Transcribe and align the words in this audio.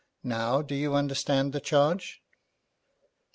Now 0.23 0.63
do 0.63 0.73
you 0.73 0.95
understand 0.95 1.53
the 1.53 1.59
charge?' 1.59 2.23